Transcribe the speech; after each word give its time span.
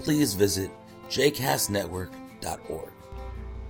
please 0.00 0.34
visit 0.34 0.70
jcastnetwork.org. 1.08 2.90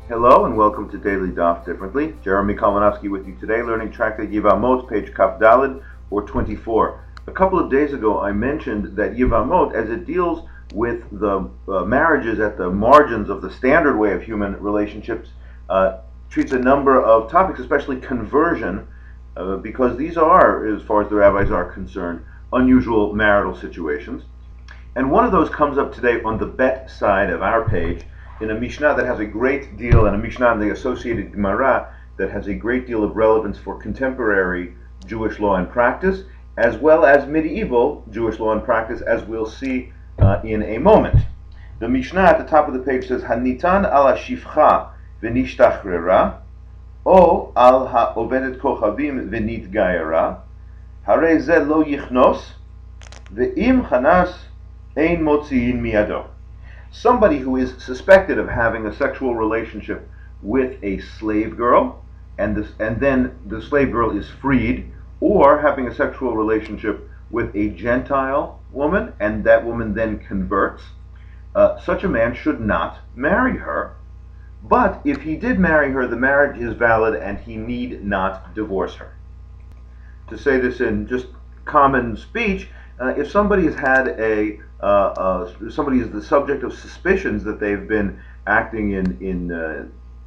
Hello 0.08 0.44
and 0.44 0.56
welcome 0.56 0.88
to 0.90 0.98
Daily 0.98 1.30
Daf 1.30 1.64
Differently. 1.64 2.14
Jeremy 2.22 2.54
Kalmanofsky 2.54 3.10
with 3.10 3.26
you 3.26 3.36
today, 3.40 3.62
learning 3.62 3.90
Tractate 3.90 4.30
Yivamot, 4.30 4.88
page 4.88 5.12
Kaf 5.14 5.40
Dalid, 5.40 5.82
or 6.10 6.22
24. 6.22 7.04
A 7.26 7.32
couple 7.32 7.58
of 7.58 7.70
days 7.70 7.92
ago, 7.92 8.20
I 8.20 8.30
mentioned 8.32 8.96
that 8.96 9.14
Yivamot, 9.14 9.74
as 9.74 9.90
it 9.90 10.06
deals 10.06 10.48
with 10.74 11.02
the 11.10 11.50
uh, 11.68 11.84
marriages 11.84 12.38
at 12.38 12.56
the 12.56 12.70
margins 12.70 13.28
of 13.28 13.42
the 13.42 13.50
standard 13.50 13.98
way 13.98 14.12
of 14.12 14.22
human 14.22 14.60
relationships, 14.62 15.30
uh, 15.68 15.98
treats 16.30 16.52
a 16.52 16.58
number 16.58 17.02
of 17.02 17.30
topics, 17.30 17.58
especially 17.58 18.00
conversion, 18.00 18.86
uh, 19.36 19.56
because 19.56 19.96
these 19.96 20.16
are, 20.16 20.66
as 20.66 20.82
far 20.82 21.02
as 21.02 21.08
the 21.08 21.16
rabbis 21.16 21.50
are 21.50 21.72
concerned, 21.72 22.24
unusual 22.52 23.12
marital 23.12 23.56
situations. 23.56 24.22
And 24.96 25.10
one 25.10 25.26
of 25.26 25.30
those 25.30 25.50
comes 25.50 25.76
up 25.76 25.94
today 25.94 26.22
on 26.22 26.38
the 26.38 26.46
bet 26.46 26.90
side 26.90 27.28
of 27.28 27.42
our 27.42 27.68
page 27.68 28.02
in 28.40 28.50
a 28.50 28.58
Mishnah 28.58 28.94
that 28.96 29.04
has 29.04 29.20
a 29.20 29.26
great 29.26 29.76
deal, 29.76 30.06
and 30.06 30.16
a 30.16 30.18
Mishnah 30.18 30.52
in 30.52 30.58
the 30.58 30.70
associated 30.70 31.32
Gemara 31.32 31.92
that 32.16 32.30
has 32.30 32.46
a 32.46 32.54
great 32.54 32.86
deal 32.86 33.04
of 33.04 33.14
relevance 33.14 33.58
for 33.58 33.76
contemporary 33.78 34.72
Jewish 35.04 35.38
law 35.38 35.56
and 35.56 35.68
practice, 35.68 36.22
as 36.56 36.78
well 36.78 37.04
as 37.04 37.28
medieval 37.28 38.06
Jewish 38.10 38.38
law 38.38 38.52
and 38.52 38.64
practice, 38.64 39.02
as 39.02 39.22
we'll 39.24 39.44
see 39.44 39.92
uh, 40.18 40.40
in 40.42 40.62
a 40.62 40.78
moment. 40.78 41.26
The 41.78 41.90
Mishnah 41.90 42.22
at 42.22 42.38
the 42.38 42.44
top 42.44 42.66
of 42.66 42.72
the 42.72 42.80
page 42.80 43.08
says, 43.08 43.20
Hanitan 43.20 43.84
ala 43.84 44.16
shifcha 44.16 44.88
v'nishtachrera, 45.22 46.38
o 47.04 47.52
al 47.54 47.86
ha'ovedet 47.86 48.58
kochavim 48.60 49.28
v'nitgayera, 49.28 50.38
hare 51.04 51.38
ze 51.38 51.58
lo 51.58 51.84
yichnos, 51.84 52.52
ve'im 53.30 53.86
chanas 53.90 54.45
ein 54.96 55.22
motziin 55.22 55.80
miado. 55.80 56.26
Somebody 56.90 57.38
who 57.38 57.56
is 57.56 57.82
suspected 57.82 58.38
of 58.38 58.48
having 58.48 58.86
a 58.86 58.94
sexual 58.94 59.36
relationship 59.36 60.08
with 60.42 60.82
a 60.82 61.00
slave 61.00 61.56
girl, 61.56 62.02
and 62.38 62.56
this, 62.56 62.68
and 62.78 63.00
then 63.00 63.38
the 63.46 63.60
slave 63.60 63.92
girl 63.92 64.16
is 64.16 64.28
freed, 64.30 64.90
or 65.20 65.60
having 65.60 65.86
a 65.86 65.94
sexual 65.94 66.36
relationship 66.36 67.08
with 67.30 67.54
a 67.54 67.68
Gentile 67.70 68.60
woman, 68.72 69.12
and 69.20 69.44
that 69.44 69.64
woman 69.64 69.94
then 69.94 70.18
converts, 70.18 70.82
uh, 71.54 71.78
such 71.80 72.04
a 72.04 72.08
man 72.08 72.34
should 72.34 72.60
not 72.60 72.98
marry 73.14 73.56
her. 73.58 73.96
But 74.62 75.00
if 75.04 75.22
he 75.22 75.36
did 75.36 75.58
marry 75.58 75.92
her, 75.92 76.06
the 76.06 76.16
marriage 76.16 76.58
is 76.60 76.74
valid 76.74 77.14
and 77.14 77.38
he 77.38 77.56
need 77.56 78.04
not 78.04 78.54
divorce 78.54 78.94
her. 78.96 79.14
To 80.28 80.38
say 80.38 80.58
this 80.58 80.80
in 80.80 81.06
just 81.06 81.26
common 81.64 82.16
speech, 82.16 82.68
uh, 83.00 83.08
if 83.16 83.30
somebody 83.30 83.64
has 83.64 83.74
had 83.74 84.08
a 84.08 84.58
uh, 84.80 84.86
uh, 84.86 85.70
somebody 85.70 86.00
is 86.00 86.10
the 86.10 86.22
subject 86.22 86.62
of 86.62 86.72
suspicions 86.72 87.44
that 87.44 87.60
they've 87.60 87.86
been 87.88 88.20
acting 88.46 88.92
in 88.92 89.18
in 89.20 89.52
uh, 89.52 89.86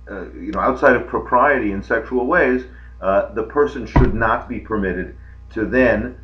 uh, 0.09 0.31
you 0.33 0.51
know 0.51 0.59
outside 0.59 0.95
of 0.95 1.07
propriety 1.07 1.71
in 1.71 1.81
sexual 1.81 2.25
ways, 2.25 2.65
the 2.99 3.47
person 3.49 3.85
should 3.85 4.13
not 4.13 4.47
be 4.47 4.59
permitted 4.59 5.15
to 5.53 5.65
then 5.65 6.17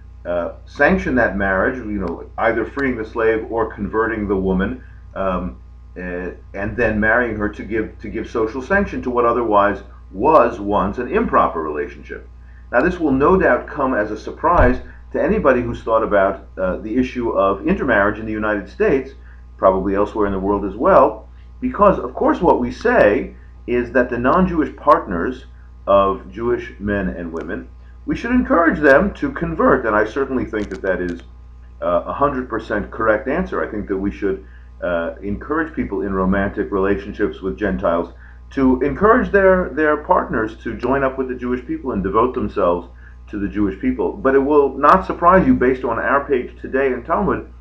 sanction 0.65 1.15
that 1.15 1.37
marriage. 1.37 1.77
You 1.77 1.99
know, 1.99 2.29
either 2.37 2.65
freeing 2.65 2.97
the 2.97 3.05
slave 3.05 3.45
or 3.51 3.73
converting 3.73 4.27
the 4.27 4.37
woman. 4.37 4.83
Um, 5.15 5.61
and 5.97 6.75
then 6.75 6.99
marrying 6.99 7.37
her 7.37 7.47
to 7.47 7.63
give 7.63 7.97
to 7.99 8.09
give 8.09 8.29
social 8.29 8.61
sanction 8.61 9.01
to 9.01 9.09
what 9.09 9.23
otherwise 9.23 9.81
was 10.11 10.59
once 10.59 10.97
an 10.97 11.07
improper 11.07 11.61
relationship. 11.61 12.27
Now, 12.69 12.81
this 12.81 12.99
will 12.99 13.13
no 13.13 13.37
doubt 13.37 13.67
come 13.67 13.93
as 13.93 14.11
a 14.11 14.17
surprise 14.17 14.81
to 15.15 15.23
anybody 15.23 15.61
who's 15.61 15.81
thought 15.81 16.03
about 16.03 16.45
uh, 16.57 16.75
the 16.77 16.97
issue 16.97 17.29
of 17.29 17.65
intermarriage 17.65 18.19
in 18.19 18.25
the 18.25 18.31
United 18.33 18.69
States, 18.69 19.11
probably 19.57 19.95
elsewhere 19.95 20.27
in 20.27 20.33
the 20.33 20.39
world 20.39 20.65
as 20.65 20.75
well, 20.75 21.29
because, 21.61 21.97
of 21.99 22.13
course, 22.13 22.41
what 22.41 22.59
we 22.59 22.69
say 22.69 23.33
is 23.65 23.93
that 23.93 24.09
the 24.09 24.17
non 24.17 24.45
Jewish 24.45 24.75
partners 24.75 25.45
of 25.87 26.29
Jewish 26.31 26.73
men 26.79 27.07
and 27.07 27.31
women, 27.31 27.69
we 28.05 28.15
should 28.15 28.31
encourage 28.31 28.79
them 28.79 29.13
to 29.13 29.31
convert. 29.31 29.85
And 29.85 29.95
I 29.95 30.03
certainly 30.03 30.43
think 30.45 30.69
that 30.69 30.81
that 30.81 30.99
is 30.99 31.21
uh, 31.81 32.03
a 32.07 32.13
100% 32.13 32.91
correct 32.91 33.29
answer. 33.29 33.63
I 33.65 33.71
think 33.71 33.87
that 33.87 33.97
we 33.97 34.11
should 34.11 34.45
uh, 34.83 35.15
encourage 35.21 35.73
people 35.73 36.01
in 36.01 36.13
romantic 36.13 36.71
relationships 36.71 37.41
with 37.41 37.57
Gentiles 37.57 38.13
to 38.51 38.81
encourage 38.81 39.31
their, 39.31 39.69
their 39.69 39.97
partners 39.97 40.57
to 40.63 40.77
join 40.77 41.05
up 41.05 41.17
with 41.17 41.29
the 41.29 41.35
Jewish 41.35 41.65
people 41.65 41.93
and 41.93 42.03
devote 42.03 42.35
themselves 42.35 42.89
to 43.29 43.39
the 43.39 43.47
Jewish 43.47 43.79
people. 43.79 44.13
But 44.13 44.35
it 44.35 44.39
will 44.39 44.77
not 44.77 45.05
surprise 45.05 45.45
you, 45.45 45.53
based 45.53 45.83
on 45.83 45.99
our 45.99 46.25
page 46.27 46.59
today 46.61 46.87
in 46.87 47.03
Talmud, 47.03 47.51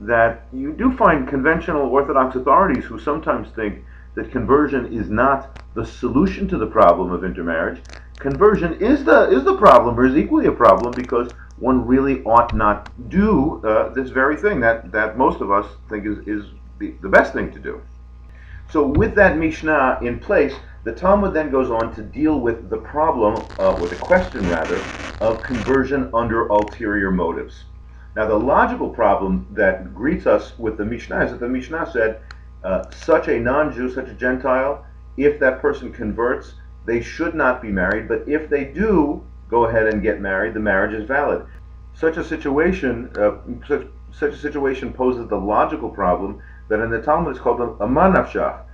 that 0.00 0.46
you 0.52 0.72
do 0.72 0.96
find 0.96 1.28
conventional 1.28 1.82
Orthodox 1.82 2.36
authorities 2.36 2.84
who 2.84 2.98
sometimes 2.98 3.48
think 3.50 3.84
that 4.14 4.30
conversion 4.30 4.92
is 4.92 5.08
not 5.08 5.60
the 5.74 5.84
solution 5.84 6.48
to 6.48 6.58
the 6.58 6.66
problem 6.66 7.12
of 7.12 7.24
intermarriage. 7.24 7.80
Conversion 8.18 8.74
is 8.80 9.04
the 9.04 9.28
is 9.30 9.44
the 9.44 9.56
problem, 9.56 9.98
or 9.98 10.06
is 10.06 10.16
equally 10.16 10.46
a 10.46 10.52
problem, 10.52 10.92
because 10.92 11.32
one 11.58 11.86
really 11.86 12.22
ought 12.24 12.54
not 12.54 12.90
do 13.08 13.62
uh, 13.64 13.92
this 13.92 14.10
very 14.10 14.36
thing 14.36 14.60
that, 14.60 14.90
that 14.92 15.16
most 15.16 15.40
of 15.40 15.50
us 15.50 15.66
think 15.88 16.06
is, 16.06 16.18
is 16.26 16.44
the, 16.78 16.94
the 17.00 17.08
best 17.08 17.32
thing 17.32 17.52
to 17.52 17.58
do. 17.58 17.80
So, 18.70 18.86
with 18.86 19.14
that 19.14 19.36
Mishnah 19.36 19.98
in 20.02 20.18
place, 20.18 20.54
the 20.84 20.92
Talmud 20.92 21.32
then 21.32 21.50
goes 21.50 21.70
on 21.70 21.94
to 21.94 22.02
deal 22.02 22.40
with 22.40 22.70
the 22.70 22.78
problem, 22.78 23.34
uh, 23.58 23.74
or 23.74 23.88
the 23.88 23.96
question 23.96 24.48
rather, 24.48 24.78
of 25.20 25.42
conversion 25.42 26.10
under 26.14 26.46
ulterior 26.48 27.10
motives. 27.10 27.64
Now, 28.16 28.26
the 28.26 28.38
logical 28.38 28.90
problem 28.90 29.46
that 29.52 29.94
greets 29.94 30.26
us 30.26 30.58
with 30.58 30.76
the 30.76 30.84
Mishnah 30.84 31.24
is 31.24 31.30
that 31.32 31.40
the 31.40 31.48
Mishnah 31.48 31.90
said, 31.92 32.20
uh, 32.62 32.90
such 32.90 33.28
a 33.28 33.38
non 33.38 33.72
Jew, 33.72 33.90
such 33.90 34.08
a 34.08 34.14
Gentile, 34.14 34.86
if 35.16 35.38
that 35.40 35.60
person 35.60 35.92
converts, 35.92 36.54
they 36.86 37.00
should 37.00 37.34
not 37.34 37.60
be 37.60 37.68
married, 37.68 38.08
but 38.08 38.28
if 38.28 38.48
they 38.48 38.64
do 38.64 39.22
go 39.48 39.66
ahead 39.66 39.86
and 39.86 40.02
get 40.02 40.20
married, 40.20 40.54
the 40.54 40.60
marriage 40.60 40.94
is 40.94 41.06
valid. 41.06 41.44
Such 41.94 42.16
a 42.16 42.24
situation, 42.24 43.10
uh, 43.18 43.36
such, 43.66 43.86
such 44.12 44.32
a 44.32 44.38
situation 44.38 44.92
poses 44.92 45.28
the 45.28 45.36
logical 45.36 45.90
problem 45.90 46.40
that 46.68 46.80
in 46.80 46.90
the 46.90 47.02
Talmud 47.02 47.34
is 47.36 47.40
called 47.40 47.60
a. 47.60 47.86
Manavshach 47.86 48.64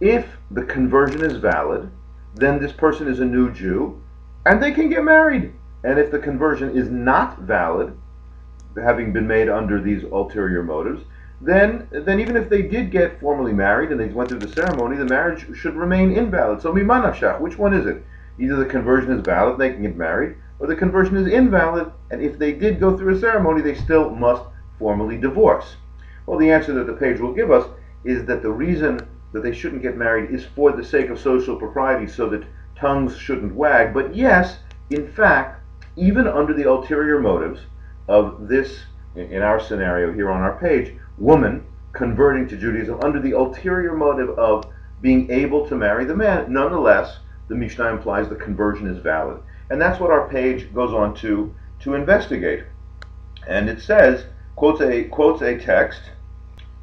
if 0.00 0.26
the 0.50 0.64
conversion 0.64 1.22
is 1.22 1.36
valid, 1.36 1.90
then 2.34 2.60
this 2.60 2.72
person 2.72 3.08
is 3.08 3.20
a 3.20 3.24
new 3.24 3.52
Jew, 3.52 4.02
and 4.46 4.62
they 4.62 4.72
can 4.72 4.88
get 4.88 5.04
married. 5.04 5.52
And 5.84 5.98
if 5.98 6.10
the 6.10 6.18
conversion 6.18 6.76
is 6.76 6.88
not 6.88 7.40
valid, 7.40 7.96
having 8.76 9.12
been 9.12 9.26
made 9.26 9.48
under 9.48 9.80
these 9.80 10.04
ulterior 10.04 10.62
motives, 10.62 11.04
then 11.40 11.88
then 11.90 12.20
even 12.20 12.36
if 12.36 12.48
they 12.48 12.62
did 12.62 12.90
get 12.90 13.18
formally 13.20 13.52
married 13.52 13.90
and 13.90 13.98
they 13.98 14.06
went 14.06 14.28
through 14.28 14.38
the 14.38 14.48
ceremony, 14.48 14.96
the 14.96 15.04
marriage 15.04 15.44
should 15.56 15.74
remain 15.74 16.12
invalid. 16.12 16.62
So 16.62 16.72
mimanavshach, 16.72 17.40
which 17.40 17.58
one 17.58 17.74
is 17.74 17.86
it? 17.86 18.04
Either 18.38 18.56
the 18.56 18.64
conversion 18.64 19.10
is 19.12 19.20
valid, 19.22 19.58
they 19.58 19.70
can 19.70 19.82
get 19.82 19.96
married, 19.96 20.36
or 20.58 20.66
the 20.66 20.76
conversion 20.76 21.16
is 21.16 21.26
invalid, 21.26 21.90
and 22.10 22.22
if 22.22 22.38
they 22.38 22.52
did 22.52 22.80
go 22.80 22.96
through 22.96 23.16
a 23.16 23.18
ceremony, 23.18 23.60
they 23.60 23.74
still 23.74 24.10
must 24.10 24.44
formally 24.78 25.18
divorce. 25.18 25.76
Well, 26.26 26.38
the 26.38 26.50
answer 26.50 26.72
that 26.74 26.86
the 26.86 26.94
page 26.94 27.20
will 27.20 27.34
give 27.34 27.50
us 27.50 27.68
is 28.04 28.24
that 28.26 28.42
the 28.42 28.50
reason 28.50 29.00
that 29.32 29.42
they 29.42 29.52
shouldn't 29.52 29.82
get 29.82 29.96
married 29.96 30.30
is 30.30 30.44
for 30.44 30.72
the 30.72 30.84
sake 30.84 31.10
of 31.10 31.18
social 31.18 31.56
propriety 31.56 32.06
so 32.06 32.28
that 32.28 32.44
tongues 32.82 33.16
shouldn't 33.16 33.54
wag. 33.54 33.94
But 33.94 34.14
yes, 34.14 34.58
in 34.90 35.10
fact, 35.12 35.60
even 35.96 36.26
under 36.26 36.52
the 36.52 36.68
ulterior 36.68 37.20
motives 37.20 37.60
of 38.08 38.48
this, 38.48 38.80
in 39.14 39.40
our 39.40 39.60
scenario 39.60 40.12
here 40.12 40.30
on 40.30 40.42
our 40.42 40.58
page, 40.58 40.94
woman 41.16 41.64
converting 41.92 42.48
to 42.48 42.56
Judaism 42.56 42.98
under 43.02 43.20
the 43.20 43.32
ulterior 43.32 43.94
motive 43.94 44.30
of 44.38 44.64
being 45.00 45.30
able 45.30 45.68
to 45.68 45.76
marry 45.76 46.04
the 46.04 46.16
man, 46.16 46.52
nonetheless, 46.52 47.18
the 47.48 47.54
Mishnah 47.54 47.86
implies 47.86 48.28
the 48.28 48.34
conversion 48.34 48.88
is 48.88 48.98
valid. 48.98 49.40
And 49.70 49.80
that's 49.80 50.00
what 50.00 50.10
our 50.10 50.28
page 50.28 50.74
goes 50.74 50.92
on 50.92 51.14
to, 51.16 51.54
to 51.80 51.94
investigate. 51.94 52.64
And 53.46 53.68
it 53.68 53.80
says, 53.80 54.24
quotes 54.56 54.80
a, 54.80 55.04
quotes 55.04 55.42
a 55.42 55.58
text, 55.58 56.00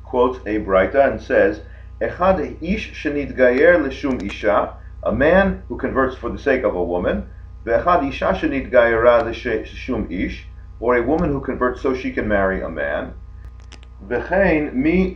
quotes 0.03 0.39
a 0.45 0.59
Braita, 0.59 1.11
and 1.11 1.21
says, 1.21 1.61
Echad 2.01 2.61
ish 2.61 2.93
shenitgayer 2.93 3.77
lishum 3.81 4.23
isha, 4.23 4.77
a 5.03 5.11
man 5.11 5.63
who 5.67 5.77
converts 5.77 6.15
for 6.15 6.29
the 6.29 6.37
sake 6.37 6.63
of 6.63 6.75
a 6.75 6.83
woman, 6.83 7.27
ish, 7.65 8.21
or 10.79 10.95
a 10.95 11.03
woman 11.03 11.31
who 11.31 11.39
converts 11.39 11.81
so 11.81 11.95
she 11.95 12.11
can 12.11 12.27
marry 12.27 12.61
a 12.61 12.69
man. 12.69 13.13
Mi 14.01 15.15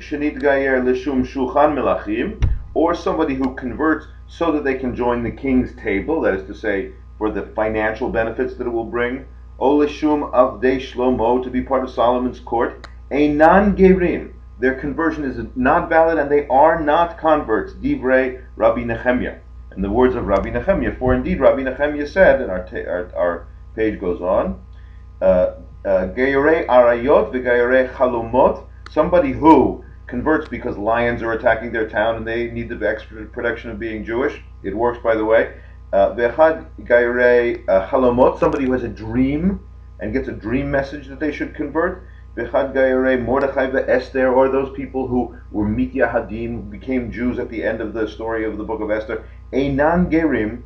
or 2.75 2.95
somebody 2.95 3.35
who 3.35 3.55
converts 3.55 4.07
so 4.27 4.51
that 4.51 4.63
they 4.63 4.75
can 4.75 4.95
join 4.95 5.21
the 5.21 5.31
king's 5.31 5.75
table, 5.75 6.21
that 6.21 6.33
is 6.33 6.47
to 6.47 6.55
say, 6.55 6.91
for 7.17 7.29
the 7.29 7.43
financial 7.55 8.09
benefits 8.09 8.55
that 8.55 8.67
it 8.67 8.69
will 8.69 8.85
bring, 8.85 9.25
o 9.59 9.77
lishum 9.77 10.31
avdei 10.31 10.79
shlomo, 10.79 11.43
to 11.43 11.49
be 11.49 11.61
part 11.61 11.83
of 11.83 11.89
Solomon's 11.89 12.39
court, 12.39 12.87
einan 13.11 13.77
gerim, 13.77 14.33
their 14.59 14.75
conversion 14.75 15.23
is 15.23 15.39
not 15.55 15.89
valid 15.89 16.17
and 16.17 16.31
they 16.31 16.47
are 16.47 16.81
not 16.81 17.17
converts, 17.17 17.73
divrei 17.73 18.43
Rabbi 18.55 18.83
Nehemiah. 18.83 19.39
In 19.75 19.81
the 19.81 19.89
words 19.89 20.15
of 20.15 20.27
Rabbi 20.27 20.51
Nehemiah, 20.51 20.95
for 20.99 21.13
indeed 21.13 21.39
Rabbi 21.39 21.63
Nehemiah 21.63 22.07
said, 22.07 22.41
and 22.41 22.51
our, 22.51 22.67
our, 22.87 23.15
our 23.15 23.47
page 23.75 23.99
goes 23.99 24.21
on, 24.21 24.63
uh, 25.21 25.55
uh, 25.85 26.07
arayot 26.13 27.33
v'geirei 27.33 27.91
chalumot, 27.93 28.67
somebody 28.91 29.31
who 29.31 29.83
converts 30.05 30.47
because 30.47 30.77
lions 30.77 31.23
are 31.23 31.33
attacking 31.33 31.71
their 31.71 31.89
town 31.89 32.17
and 32.17 32.27
they 32.27 32.51
need 32.51 32.69
the 32.69 32.87
extra 32.87 33.25
protection 33.25 33.71
of 33.71 33.79
being 33.79 34.05
Jewish. 34.05 34.41
It 34.61 34.75
works, 34.75 34.99
by 35.03 35.15
the 35.15 35.25
way. 35.25 35.55
Uh, 35.91 36.13
Vechad 36.13 36.67
gairei 36.81 37.67
uh, 37.67 37.87
halomot, 37.87 38.39
somebody 38.39 38.65
who 38.65 38.73
has 38.73 38.83
a 38.83 38.87
dream 38.87 39.59
and 39.99 40.13
gets 40.13 40.27
a 40.27 40.31
dream 40.31 40.69
message 40.69 41.07
that 41.07 41.19
they 41.19 41.31
should 41.31 41.55
convert. 41.55 42.07
Vechad 42.35 42.73
gairei 42.73 43.23
Mordechai 43.23 43.71
Esther, 43.87 44.31
or 44.33 44.49
those 44.49 44.75
people 44.75 45.07
who 45.07 45.35
were 45.51 45.65
mityahadim, 45.65 46.69
became 46.69 47.11
Jews 47.11 47.39
at 47.39 47.49
the 47.49 47.63
end 47.63 47.81
of 47.81 47.93
the 47.93 48.07
story 48.07 48.45
of 48.45 48.57
the 48.57 48.63
book 48.63 48.81
of 48.81 48.91
Esther. 48.91 49.23
Einan 49.53 50.11
gerim, 50.11 50.63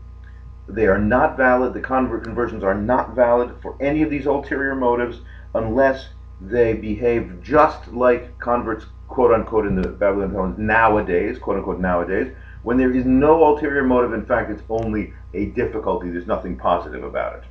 they 0.68 0.88
are 0.88 0.98
not 0.98 1.38
valid. 1.38 1.74
The 1.74 1.82
convert 1.82 2.24
conversions 2.24 2.64
are 2.64 2.74
not 2.74 3.16
valid 3.16 3.54
for 3.62 3.76
any 3.82 4.02
of 4.02 4.10
these 4.10 4.26
ulterior 4.26 4.76
motives 4.76 5.20
unless 5.54 6.10
they 6.42 6.74
behave 6.74 7.42
just 7.42 7.88
like 7.90 8.38
converts, 8.40 8.86
quote 9.08 9.32
unquote, 9.34 9.66
in 9.66 9.76
the 9.80 9.90
Babylonian 9.90 10.34
Talmud 10.34 10.60
nowadays, 10.60 11.38
quote 11.38 11.58
unquote, 11.58 11.80
nowadays, 11.80 12.34
when 12.64 12.78
there 12.78 12.94
is 12.94 13.06
no 13.06 13.44
ulterior 13.44 13.84
motive. 13.84 14.14
In 14.14 14.26
fact, 14.26 14.52
it's 14.52 14.64
only 14.70 15.14
a 15.34 15.46
difficulty. 15.48 16.10
There's 16.10 16.28
nothing 16.28 16.58
positive 16.58 17.04
about 17.04 17.38
it. 17.38 17.44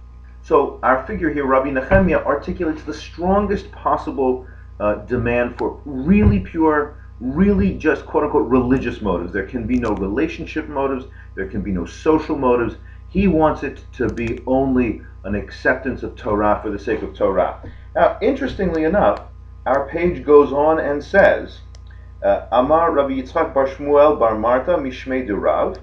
So 0.42 0.78
our 0.82 1.06
figure 1.06 1.32
here, 1.32 1.44
Rabbi 1.44 1.70
Nehemiah, 1.70 2.24
articulates 2.24 2.82
the 2.84 2.94
strongest 2.94 3.72
possible 3.72 4.46
uh, 4.78 4.96
demand 5.06 5.58
for 5.58 5.80
really 5.84 6.40
pure, 6.40 6.96
really 7.20 7.72
just 7.74 8.06
quote 8.06 8.24
unquote 8.24 8.48
religious 8.48 9.00
motives. 9.00 9.32
There 9.32 9.46
can 9.46 9.66
be 9.66 9.78
no 9.78 9.90
relationship 9.92 10.68
motives. 10.68 11.06
There 11.34 11.48
can 11.48 11.62
be 11.62 11.72
no 11.72 11.86
social 11.86 12.36
motives. 12.36 12.76
He 13.08 13.28
wants 13.28 13.62
it 13.62 13.84
to 13.94 14.08
be 14.08 14.40
only 14.46 15.02
an 15.24 15.34
acceptance 15.34 16.02
of 16.02 16.16
Torah 16.16 16.60
for 16.62 16.70
the 16.70 16.78
sake 16.78 17.02
of 17.02 17.14
Torah. 17.14 17.60
Now, 17.94 18.18
interestingly 18.20 18.84
enough, 18.84 19.22
our 19.64 19.88
page 19.88 20.24
goes 20.24 20.52
on 20.52 20.78
and 20.78 21.02
says, 21.02 21.60
uh, 22.22 22.46
Amar 22.52 22.92
Rabbi 22.92 23.14
Yitzchak 23.14 23.52
Bar 23.52 23.66
Shmuel 23.66 24.18
Bar 24.18 24.38
Marta 24.38 24.76
Mishmei 24.76 25.26
Durav, 25.26 25.78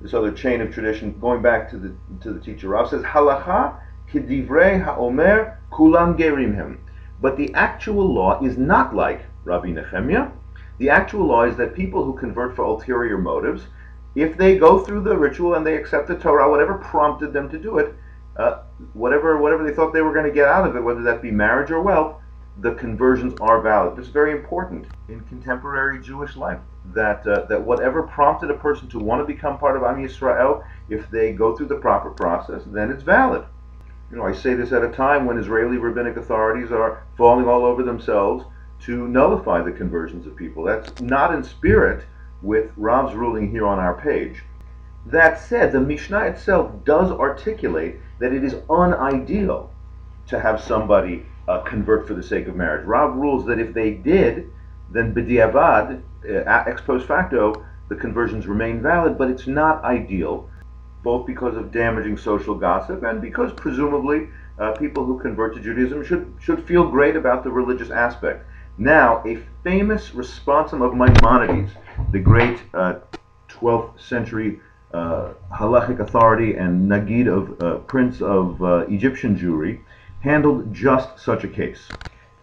this 0.00 0.14
other 0.14 0.32
chain 0.32 0.60
of 0.60 0.72
tradition 0.72 1.18
going 1.20 1.42
back 1.42 1.70
to 1.70 1.76
the 1.76 1.92
to 2.20 2.32
the 2.32 2.40
teacher 2.40 2.68
Rav 2.68 2.88
says 2.88 3.02
halacha 3.02 3.74
kidivrei 4.10 4.84
haomer 4.84 5.56
kulam 5.72 6.16
gerim 6.16 6.54
him. 6.54 6.80
But 7.20 7.36
the 7.36 7.52
actual 7.54 8.12
law 8.14 8.40
is 8.42 8.56
not 8.56 8.94
like 8.94 9.22
Rabbi 9.44 9.70
Nehemiah. 9.70 10.28
The 10.78 10.90
actual 10.90 11.26
law 11.26 11.42
is 11.42 11.56
that 11.56 11.74
people 11.74 12.04
who 12.04 12.14
convert 12.16 12.54
for 12.54 12.64
ulterior 12.64 13.18
motives, 13.18 13.66
if 14.14 14.36
they 14.36 14.58
go 14.58 14.78
through 14.78 15.02
the 15.02 15.16
ritual 15.16 15.54
and 15.54 15.66
they 15.66 15.76
accept 15.76 16.08
the 16.08 16.16
Torah, 16.16 16.50
whatever 16.50 16.74
prompted 16.74 17.32
them 17.32 17.48
to 17.50 17.58
do 17.58 17.78
it, 17.78 17.94
uh, 18.36 18.62
whatever 18.92 19.38
whatever 19.38 19.64
they 19.64 19.74
thought 19.74 19.92
they 19.92 20.02
were 20.02 20.12
going 20.12 20.26
to 20.26 20.32
get 20.32 20.46
out 20.46 20.68
of 20.68 20.76
it, 20.76 20.80
whether 20.80 21.02
that 21.02 21.20
be 21.20 21.32
marriage 21.32 21.72
or 21.72 21.82
wealth, 21.82 22.16
the 22.60 22.74
conversions 22.74 23.34
are 23.40 23.60
valid. 23.60 23.96
This 23.96 24.06
is 24.06 24.12
very 24.12 24.32
important 24.32 24.86
in 25.08 25.20
contemporary 25.22 26.00
Jewish 26.00 26.36
life. 26.36 26.60
That 26.94 27.26
uh, 27.26 27.46
that 27.46 27.60
whatever 27.60 28.04
prompted 28.04 28.50
a 28.50 28.54
person 28.54 28.88
to 28.90 28.98
want 29.00 29.20
to 29.20 29.26
become 29.32 29.58
part 29.58 29.76
of 29.76 29.82
Am 29.82 29.96
Yisrael, 29.96 30.64
if 30.88 31.10
they 31.10 31.32
go 31.32 31.56
through 31.56 31.66
the 31.66 31.76
proper 31.76 32.10
process, 32.10 32.62
then 32.66 32.90
it's 32.90 33.02
valid. 33.02 33.44
You 34.10 34.16
know, 34.16 34.24
I 34.24 34.32
say 34.32 34.54
this 34.54 34.72
at 34.72 34.84
a 34.84 34.88
time 34.88 35.26
when 35.26 35.36
Israeli 35.38 35.76
rabbinic 35.76 36.16
authorities 36.16 36.70
are 36.70 37.02
falling 37.16 37.46
all 37.46 37.64
over 37.64 37.82
themselves 37.82 38.44
to 38.84 39.08
nullify 39.08 39.62
the 39.62 39.72
conversions 39.72 40.26
of 40.26 40.36
people. 40.36 40.64
That's 40.64 41.00
not 41.00 41.34
in 41.34 41.42
spirit 41.42 42.04
with 42.42 42.70
Rav's 42.76 43.14
ruling 43.14 43.50
here 43.50 43.66
on 43.66 43.78
our 43.78 44.00
page. 44.00 44.42
That 45.06 45.40
said, 45.40 45.72
the 45.72 45.80
Mishnah 45.80 46.20
itself 46.20 46.84
does 46.84 47.10
articulate 47.10 47.96
that 48.18 48.32
it 48.32 48.44
is 48.44 48.56
unideal 48.68 49.70
to 50.26 50.38
have 50.38 50.60
somebody 50.60 51.24
uh, 51.48 51.60
convert 51.60 52.06
for 52.06 52.14
the 52.14 52.22
sake 52.22 52.46
of 52.46 52.56
marriage. 52.56 52.84
Rav 52.86 53.16
rules 53.16 53.46
that 53.46 53.58
if 53.58 53.72
they 53.72 53.92
did, 53.92 54.50
then 54.90 55.14
b'diavad, 55.14 56.02
uh, 56.24 56.64
ex 56.66 56.80
post 56.82 57.06
facto, 57.06 57.64
the 57.88 57.96
conversions 57.96 58.46
remain 58.46 58.82
valid, 58.82 59.16
but 59.16 59.30
it's 59.30 59.46
not 59.46 59.82
ideal, 59.82 60.48
both 61.02 61.26
because 61.26 61.56
of 61.56 61.72
damaging 61.72 62.18
social 62.18 62.54
gossip 62.54 63.02
and 63.02 63.22
because 63.22 63.52
presumably 63.52 64.28
uh, 64.58 64.72
people 64.72 65.04
who 65.04 65.18
convert 65.18 65.54
to 65.54 65.60
Judaism 65.60 66.04
should, 66.04 66.34
should 66.40 66.66
feel 66.66 66.90
great 66.90 67.16
about 67.16 67.44
the 67.44 67.50
religious 67.50 67.90
aspect. 67.90 68.44
Now, 68.80 69.24
a 69.26 69.38
famous 69.64 70.10
responsum 70.10 70.82
of 70.82 70.94
Maimonides, 70.94 71.72
the 72.12 72.20
great 72.20 72.62
12th 72.72 73.94
uh, 73.94 73.98
century 73.98 74.60
uh, 74.94 75.32
halachic 75.52 75.98
authority 75.98 76.54
and 76.54 76.88
Nagid 76.88 77.26
of 77.26 77.60
uh, 77.60 77.78
Prince 77.80 78.22
of 78.22 78.62
uh, 78.62 78.86
Egyptian 78.88 79.36
Jewry, 79.36 79.80
handled 80.20 80.72
just 80.72 81.18
such 81.18 81.42
a 81.42 81.48
case. 81.48 81.88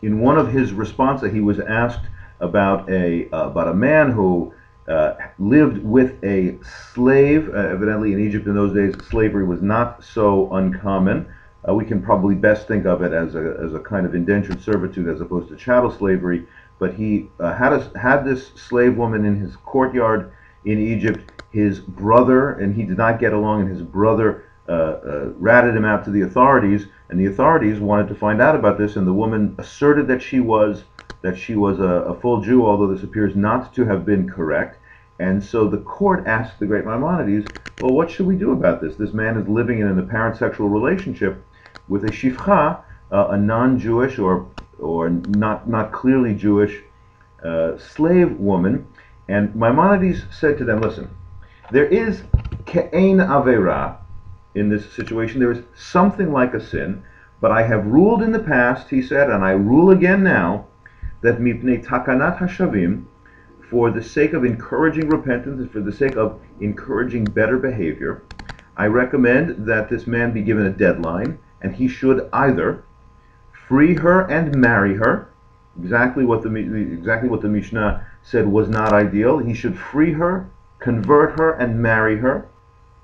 In 0.01 0.19
one 0.19 0.37
of 0.37 0.51
his 0.51 0.73
responses, 0.73 1.31
he 1.31 1.39
was 1.39 1.61
asked 1.61 2.05
about 2.41 2.89
a 2.89 3.29
about 3.31 3.69
a 3.69 3.73
man 3.73 4.11
who 4.11 4.53
uh, 4.89 5.13
lived 5.39 5.81
with 5.83 6.21
a 6.21 6.57
slave. 6.93 7.47
Uh, 7.47 7.59
evidently, 7.59 8.11
in 8.11 8.19
Egypt 8.19 8.45
in 8.45 8.55
those 8.55 8.73
days, 8.73 8.93
slavery 9.07 9.45
was 9.45 9.61
not 9.61 10.03
so 10.03 10.51
uncommon. 10.53 11.27
Uh, 11.67 11.73
we 11.73 11.85
can 11.85 12.01
probably 12.01 12.35
best 12.35 12.67
think 12.67 12.85
of 12.85 13.01
it 13.01 13.11
as 13.11 13.35
a, 13.35 13.57
as 13.63 13.73
a 13.73 13.79
kind 13.79 14.05
of 14.05 14.13
indentured 14.13 14.61
servitude 14.61 15.07
as 15.07 15.21
opposed 15.21 15.49
to 15.49 15.55
chattel 15.55 15.91
slavery. 15.91 16.45
But 16.77 16.93
he 16.93 17.29
had 17.39 17.73
a, 17.73 17.91
had 17.97 18.23
this 18.25 18.49
slave 18.49 18.97
woman 18.97 19.25
in 19.25 19.39
his 19.39 19.55
courtyard 19.55 20.31
in 20.65 20.79
Egypt 20.79 21.31
his 21.55 21.79
brother, 21.79 22.51
and 22.51 22.75
he 22.75 22.83
did 22.83 22.97
not 22.97 23.17
get 23.17 23.31
along, 23.31 23.61
and 23.61 23.69
his 23.69 23.81
brother 23.81 24.43
uh, 24.67 24.71
uh, 24.71 25.29
ratted 25.37 25.73
him 25.73 25.85
out 25.85 26.03
to 26.03 26.11
the 26.11 26.21
authorities, 26.21 26.87
and 27.09 27.17
the 27.17 27.27
authorities 27.27 27.79
wanted 27.79 28.09
to 28.09 28.15
find 28.15 28.41
out 28.41 28.55
about 28.55 28.77
this, 28.77 28.97
and 28.97 29.07
the 29.07 29.13
woman 29.13 29.55
asserted 29.57 30.05
that 30.07 30.21
she 30.21 30.41
was 30.41 30.83
that 31.21 31.37
she 31.37 31.55
was 31.55 31.79
a, 31.79 31.83
a 31.83 32.19
full 32.19 32.41
Jew, 32.41 32.65
although 32.65 32.93
this 32.93 33.03
appears 33.03 33.35
not 33.35 33.73
to 33.73 33.85
have 33.85 34.05
been 34.05 34.29
correct. 34.29 34.77
And 35.17 35.41
so 35.41 35.67
the 35.67 35.79
court 35.79 36.27
asked 36.27 36.59
the 36.59 36.67
great 36.67 36.85
Maimonides, 36.85 37.47
well, 37.81 37.93
what 37.93 38.11
should 38.11 38.27
we 38.27 38.35
do 38.35 38.51
about 38.51 38.79
this? 38.79 38.95
This 38.95 39.13
man 39.13 39.37
is 39.37 39.47
living 39.47 39.79
in 39.79 39.87
an 39.87 39.97
apparent 39.97 40.37
sexual 40.37 40.69
relationship 40.69 41.41
with 41.87 42.03
a 42.05 42.11
shifcha, 42.11 42.81
uh, 43.11 43.27
a 43.29 43.37
non-Jewish 43.37 44.19
or 44.19 44.47
or 44.79 45.09
not 45.09 45.69
not 45.69 45.91
clearly 45.91 46.33
Jewish 46.33 46.81
uh, 47.43 47.77
slave 47.77 48.37
woman. 48.37 48.87
And 49.27 49.55
Maimonides 49.55 50.23
said 50.31 50.57
to 50.59 50.65
them, 50.65 50.81
listen, 50.81 51.09
there 51.71 51.85
is 51.85 52.23
ke'ein 52.65 53.17
avera 53.17 53.97
in 54.53 54.69
this 54.69 54.91
situation. 54.93 55.39
There 55.39 55.51
is 55.51 55.63
something 55.75 56.31
like 56.31 56.53
a 56.53 56.63
sin, 56.63 57.03
but 57.41 57.51
I 57.51 57.63
have 57.63 57.85
ruled 57.85 58.21
in 58.21 58.31
the 58.31 58.39
past, 58.39 58.89
he 58.89 59.01
said, 59.01 59.29
and 59.29 59.43
I 59.43 59.51
rule 59.51 59.91
again 59.91 60.23
now, 60.23 60.67
that 61.21 61.39
mipnei 61.39 61.83
takanat 61.83 62.37
hashavim, 62.37 63.05
for 63.69 63.89
the 63.89 64.03
sake 64.03 64.33
of 64.33 64.45
encouraging 64.45 65.09
repentance 65.09 65.59
and 65.59 65.71
for 65.71 65.81
the 65.81 65.91
sake 65.91 66.15
of 66.15 66.39
encouraging 66.61 67.25
better 67.25 67.57
behavior, 67.57 68.23
I 68.77 68.85
recommend 68.87 69.65
that 69.65 69.89
this 69.89 70.05
man 70.05 70.33
be 70.33 70.43
given 70.43 70.67
a 70.67 70.69
deadline, 70.69 71.39
and 71.61 71.75
he 71.75 71.87
should 71.87 72.29
either 72.33 72.83
free 73.67 73.95
her 73.95 74.21
and 74.21 74.55
marry 74.55 74.95
her, 74.95 75.29
exactly 75.81 76.25
what 76.25 76.43
the 76.43 76.53
exactly 76.55 77.29
what 77.29 77.41
the 77.41 77.49
Mishnah 77.49 78.05
said 78.23 78.47
was 78.47 78.69
not 78.69 78.93
ideal. 78.93 79.39
He 79.39 79.53
should 79.53 79.77
free 79.77 80.13
her 80.13 80.49
convert 80.79 81.39
her 81.39 81.51
and 81.53 81.81
marry 81.81 82.17
her, 82.17 82.45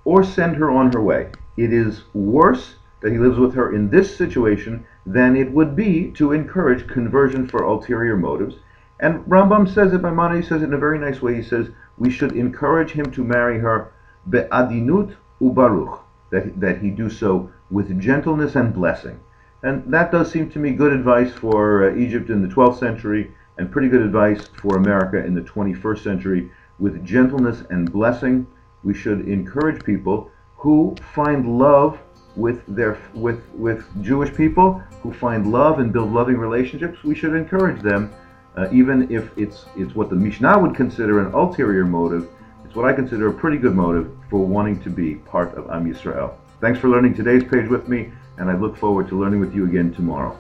or 0.06 0.24
send 0.24 0.56
her 0.56 0.70
on 0.70 0.92
her 0.92 1.02
way. 1.02 1.32
It 1.58 1.74
is 1.74 2.04
worse 2.14 2.76
that 3.02 3.12
he 3.12 3.18
lives 3.18 3.40
with 3.40 3.56
her 3.56 3.74
in 3.74 3.90
this 3.90 4.16
situation 4.16 4.86
than 5.06 5.36
it 5.36 5.52
would 5.52 5.76
be 5.76 6.12
to 6.12 6.32
encourage 6.32 6.88
conversion 6.88 7.48
for 7.48 7.64
ulterior 7.64 8.16
motives. 8.16 8.56
And 9.00 9.26
Rambam 9.26 9.68
says 9.68 9.94
it, 9.94 10.02
Maimonides 10.02 10.48
says 10.48 10.62
it 10.62 10.66
in 10.66 10.74
a 10.74 10.78
very 10.78 11.00
nice 11.00 11.22
way. 11.22 11.36
He 11.36 11.42
says 11.42 11.70
we 11.98 12.12
should 12.12 12.34
encourage 12.34 12.92
him 12.92 13.12
to 13.12 13.24
marry 13.24 13.58
her 13.60 13.92
be'adinut 14.30 15.16
ubaruch, 15.42 16.00
that, 16.32 16.60
that 16.60 16.82
he 16.82 16.90
do 16.90 17.10
so 17.10 17.52
with 17.70 18.00
gentleness 18.00 18.56
and 18.56 18.74
blessing. 18.74 19.20
And 19.64 19.84
that 19.94 20.12
does 20.12 20.32
seem 20.32 20.50
to 20.52 20.60
me 20.60 20.72
good 20.72 20.92
advice 20.92 21.32
for 21.34 21.92
uh, 21.92 21.96
Egypt 21.96 22.30
in 22.30 22.42
the 22.42 22.54
12th 22.54 22.80
century 22.80 23.32
and 23.58 23.72
pretty 23.72 23.90
good 23.90 24.02
advice 24.02 24.50
for 24.62 24.78
America 24.78 25.24
in 25.24 25.36
the 25.36 25.42
21st 25.42 26.04
century 26.04 26.52
with 26.80 27.06
gentleness 27.06 27.64
and 27.70 27.92
blessing. 27.92 28.48
We 28.84 28.94
should 28.96 29.28
encourage 29.28 29.84
people 29.84 30.32
who 30.58 30.96
find 31.14 31.60
love 31.60 32.00
with 32.36 32.64
their 32.68 32.98
with 33.14 33.42
with 33.54 33.84
Jewish 34.02 34.34
people 34.34 34.82
who 35.04 35.14
find 35.14 35.52
love 35.52 35.80
and 35.80 35.92
build 35.92 36.12
loving 36.14 36.38
relationships. 36.38 37.04
We 37.04 37.16
should 37.16 37.36
encourage 37.36 37.82
them 37.82 38.12
Uh, 38.56 38.68
even 38.72 39.10
if 39.10 39.32
it's 39.38 39.66
it's 39.78 39.96
what 39.96 40.10
the 40.10 40.16
Mishnah 40.16 40.60
would 40.60 40.76
consider 40.76 41.26
an 41.26 41.34
ulterior 41.34 41.86
motive, 41.86 42.28
it's 42.72 42.78
what 42.78 42.88
I 42.88 42.94
consider 42.94 43.28
a 43.28 43.34
pretty 43.34 43.58
good 43.58 43.76
motive 43.76 44.10
for 44.30 44.46
wanting 44.46 44.82
to 44.84 44.90
be 44.90 45.16
part 45.16 45.54
of 45.56 45.70
Am 45.72 45.94
Yisrael. 45.94 46.36
Thanks 46.62 46.80
for 46.80 46.88
learning 46.88 47.16
today's 47.16 47.44
page 47.44 47.70
with 47.70 47.90
me, 47.90 48.14
and 48.38 48.50
I 48.50 48.56
look 48.56 48.78
forward 48.78 49.10
to 49.10 49.20
learning 49.20 49.42
with 49.42 49.54
you 49.54 49.66
again 49.66 49.94
tomorrow. 49.94 50.40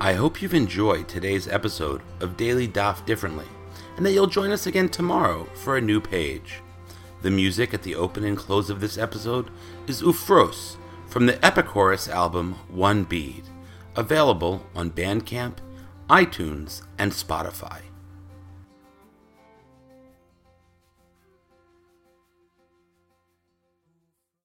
I 0.00 0.12
hope 0.12 0.40
you've 0.40 0.54
enjoyed 0.54 1.08
today's 1.08 1.48
episode 1.48 2.00
of 2.20 2.36
Daily 2.36 2.68
Daf 2.68 3.04
Differently, 3.04 3.46
and 3.96 4.06
that 4.06 4.12
you'll 4.12 4.28
join 4.28 4.52
us 4.52 4.68
again 4.68 4.88
tomorrow 4.88 5.48
for 5.64 5.76
a 5.76 5.80
new 5.80 6.00
page. 6.00 6.60
The 7.22 7.32
music 7.32 7.74
at 7.74 7.82
the 7.82 7.96
open 7.96 8.22
and 8.22 8.36
close 8.36 8.70
of 8.70 8.78
this 8.80 8.96
episode 8.96 9.50
is 9.88 10.00
Ufros 10.00 10.76
from 11.08 11.26
the 11.26 11.32
Epichorus 11.38 12.08
album 12.08 12.52
One 12.68 13.02
Bead, 13.02 13.42
available 13.96 14.64
on 14.76 14.92
Bandcamp, 14.92 15.56
iTunes, 16.08 16.82
and 16.98 17.10
Spotify. 17.10 17.80